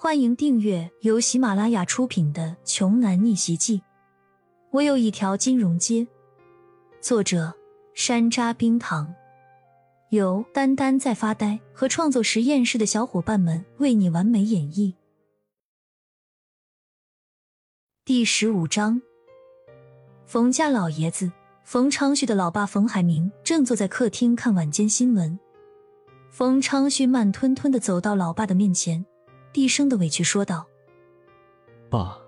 [0.00, 3.78] 欢迎订阅由喜马拉雅出品的《穷男逆袭记》。
[4.70, 6.06] 我有一条金融街。
[7.00, 7.52] 作者：
[7.94, 9.12] 山楂冰糖，
[10.10, 14.94] 由丹丹在发呆和创作实验室的小伙伴们为你完美演绎。
[18.04, 19.02] 第十五章，
[20.26, 21.32] 冯家老爷子
[21.64, 25.36] 冯昌旭的老爸冯海明正坐在客厅看晚间新闻。
[26.30, 29.04] 冯昌旭慢吞吞的走到老爸的面前。
[29.52, 30.66] 低声的委屈说道
[31.90, 32.18] ：“爸，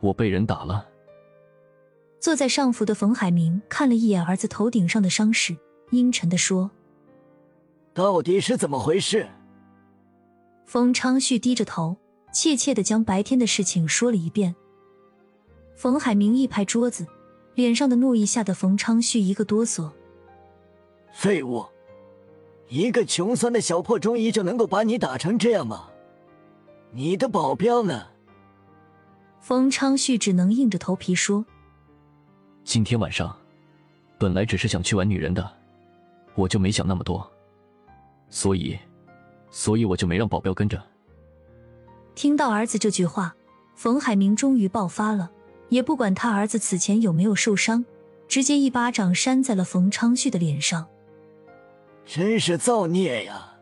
[0.00, 0.86] 我被人打了。”
[2.20, 5.56] 坐在上铺的冯海明看了一眼儿子头顶上的伤势，
[5.90, 6.70] 阴沉的说
[7.94, 9.28] ：“到底是怎么回事？”
[10.66, 11.96] 冯昌旭低着头，
[12.32, 14.54] 怯怯的将白天的事情说了一遍。
[15.76, 17.06] 冯海明一拍桌子，
[17.54, 19.90] 脸上的怒意吓得冯昌旭一个哆嗦
[21.14, 21.64] ：“废物！
[22.68, 25.88] 一个穷酸的小破中医就能够把你打成这样吗？”
[26.90, 28.06] 你的保镖呢？
[29.40, 31.44] 冯昌旭只能硬着头皮说
[32.64, 33.36] ：“今天晚上，
[34.18, 35.50] 本来只是想去玩女人的，
[36.34, 37.30] 我就没想那么多，
[38.28, 38.78] 所以，
[39.50, 40.82] 所以我就没让保镖跟着。”
[42.14, 43.34] 听到儿子这句话，
[43.74, 45.30] 冯海明终于爆发了，
[45.68, 47.84] 也不管他儿子此前有没有受伤，
[48.26, 50.88] 直接一巴掌扇在了冯昌旭的脸上。
[52.04, 53.57] 真是造孽呀！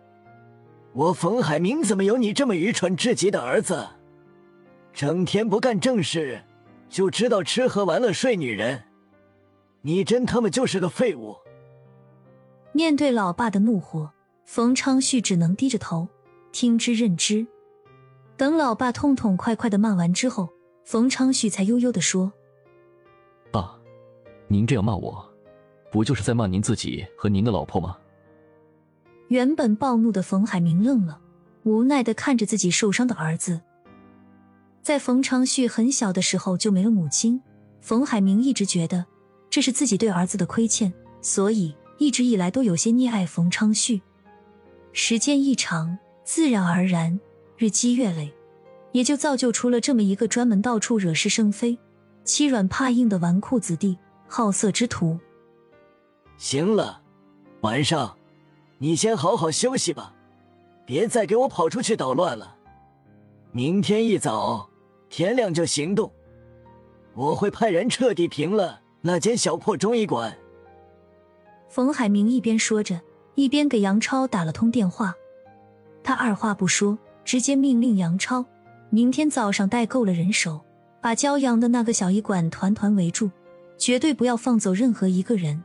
[0.96, 3.86] 我冯海明怎么有你这么愚蠢至极的儿子？
[4.94, 6.42] 整天不干正事，
[6.88, 8.82] 就知道吃喝玩乐睡女人，
[9.82, 11.36] 你真他妈就是个废物！
[12.72, 14.10] 面对老爸的怒火，
[14.46, 16.08] 冯昌旭只能低着头
[16.50, 17.46] 听之任之。
[18.38, 20.48] 等老爸痛痛快快的骂完之后，
[20.82, 22.32] 冯昌旭才悠悠的说
[23.52, 23.78] ：“爸，
[24.48, 25.30] 您这样骂我，
[25.92, 27.98] 不就是在骂您自己和您的老婆吗？”
[29.28, 31.20] 原本暴怒的冯海明愣了，
[31.64, 33.60] 无奈的看着自己受伤的儿子。
[34.82, 37.42] 在冯昌旭很小的时候就没了母亲，
[37.80, 39.04] 冯海明一直觉得
[39.50, 44.00] 这是自己对儿子的亏欠，所以一直以来都有些溺爱冯昌旭。
[44.92, 47.18] 时间一长，自然而然，
[47.56, 48.32] 日积月累，
[48.92, 51.76] 也就造就出了这么一个专门到处惹是生非、
[52.22, 53.98] 欺软怕硬的纨绔子弟、
[54.28, 55.18] 好色之徒。
[56.36, 57.02] 行了，
[57.62, 58.16] 晚上。
[58.78, 60.12] 你先好好休息吧，
[60.84, 62.56] 别再给我跑出去捣乱了。
[63.52, 64.68] 明天一早
[65.08, 66.12] 天亮就行动，
[67.14, 70.36] 我会派人彻底平了那间小破中医馆。
[71.68, 73.00] 冯海明一边说着，
[73.34, 75.14] 一边给杨超打了通电话。
[76.02, 78.44] 他二话不说，直接命令杨超
[78.90, 80.60] 明天早上带够了人手，
[81.00, 83.30] 把骄阳的那个小医馆团团围住，
[83.78, 85.64] 绝对不要放走任何一个人。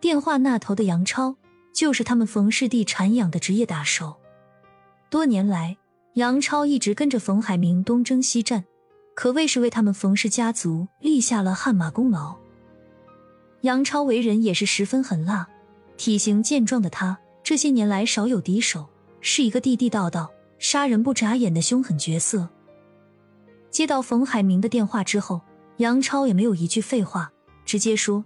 [0.00, 1.36] 电话那头的杨超。
[1.74, 4.14] 就是他们冯氏地产养的职业打手，
[5.10, 5.76] 多年来，
[6.14, 8.64] 杨超一直跟着冯海明东征西战，
[9.16, 12.36] 可谓是为他们冯氏家族立下了汗马功劳。
[13.62, 15.48] 杨超为人也是十分狠辣，
[15.96, 18.88] 体型健壮的他这些年来少有敌手，
[19.20, 20.30] 是一个地地道道、
[20.60, 22.48] 杀人不眨眼的凶狠角色。
[23.70, 25.40] 接到冯海明的电话之后，
[25.78, 27.32] 杨超也没有一句废话，
[27.64, 28.24] 直接说：“，”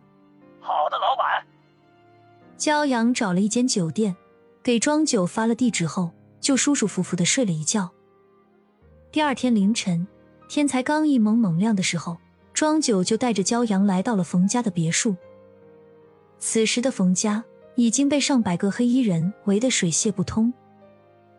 [2.59, 4.17] 骄阳找了一间酒店，
[4.65, 6.11] 给庄九发了地址后，
[6.41, 7.89] 就舒舒服服的睡了一觉。
[9.13, 10.05] 第二天凌晨，
[10.49, 12.19] 天才刚一蒙蒙亮的时候，
[12.53, 15.15] 庄九就带着骄阳来到了冯家的别墅。
[16.41, 17.45] 此时的冯家
[17.77, 20.53] 已经被上百个黑衣人围得水泄不通，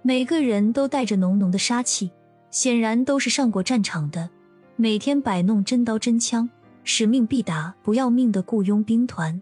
[0.01, 2.09] 每个人都带着浓浓的杀气，
[2.49, 4.29] 显然都是上过战场的，
[4.77, 6.49] 每天摆弄真刀真枪、
[6.85, 9.41] 使命必达、不要命的雇佣兵团。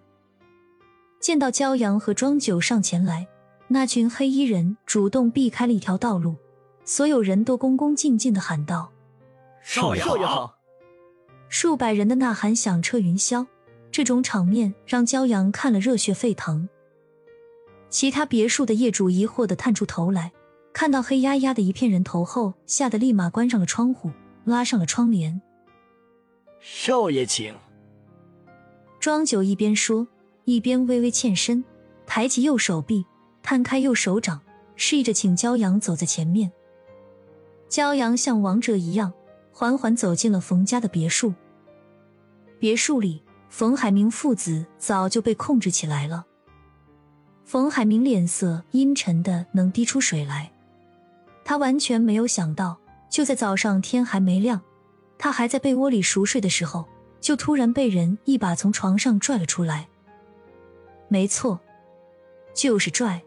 [1.28, 3.28] 见到骄阳和庄九上前来，
[3.68, 6.38] 那群黑衣人主动避开了一条道路，
[6.86, 8.90] 所有人都恭恭敬敬的喊道
[9.62, 10.58] ：“少爷好！”
[11.50, 13.46] 数百人的呐喊响彻云霄，
[13.92, 16.70] 这种场面让骄阳看了热血沸腾。
[17.90, 20.32] 其他别墅的业主疑惑的探出头来，
[20.72, 24.10] 看到黑压压的一片人头后，吓得立马关上了窗户，
[24.46, 25.42] 拉上了窗帘。
[26.62, 27.54] 少爷，请。
[29.02, 30.08] 庄九一边说。
[30.48, 31.62] 一边微微欠身，
[32.06, 33.06] 抬起右手臂，
[33.44, 34.40] 摊开右手掌，
[34.78, 36.50] 示意着请骄阳走在前面。
[37.68, 39.12] 骄阳像王者一样，
[39.52, 41.34] 缓缓走进了冯家的别墅。
[42.60, 46.26] 别墅里，冯海明父子早就被控制起来了。
[47.44, 50.54] 冯海明脸色阴沉的能滴出水来，
[51.44, 52.80] 他完全没有想到，
[53.10, 54.62] 就在早上天还没亮，
[55.18, 56.86] 他还在被窝里熟睡的时候，
[57.20, 59.90] 就突然被人一把从床上拽了出来。
[61.08, 61.60] 没错，
[62.54, 63.22] 就是拽。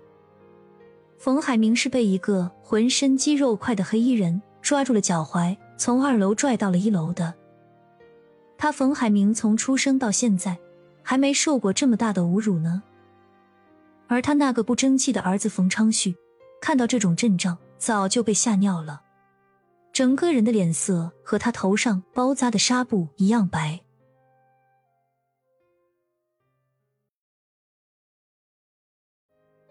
[1.19, 7.35] 冯海明是被一个浑身肌肉块的黑衣人抓住了脚踝，从二楼拽到了一楼的。
[8.57, 10.59] 他冯海明从出生到现在，
[11.03, 12.83] 还没受过这么大的侮辱呢。
[14.07, 16.17] 而他那个不争气的儿子冯昌旭，
[16.61, 19.03] 看到这种阵仗，早就被吓尿了，
[19.93, 23.81] 整个人的脸色和他头上包扎的纱布一样白。